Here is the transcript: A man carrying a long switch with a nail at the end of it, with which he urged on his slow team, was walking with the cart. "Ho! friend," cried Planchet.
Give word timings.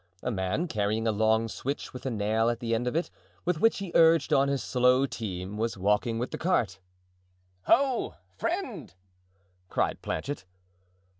A 0.23 0.31
man 0.31 0.67
carrying 0.67 1.07
a 1.07 1.11
long 1.11 1.47
switch 1.47 1.93
with 1.93 2.07
a 2.07 2.09
nail 2.09 2.49
at 2.49 2.59
the 2.59 2.73
end 2.73 2.87
of 2.87 2.95
it, 2.95 3.11
with 3.45 3.59
which 3.61 3.77
he 3.77 3.91
urged 3.93 4.33
on 4.33 4.47
his 4.47 4.63
slow 4.63 5.05
team, 5.05 5.57
was 5.59 5.77
walking 5.77 6.17
with 6.17 6.31
the 6.31 6.39
cart. 6.39 6.79
"Ho! 7.65 8.15
friend," 8.35 8.95
cried 9.69 10.01
Planchet. 10.01 10.43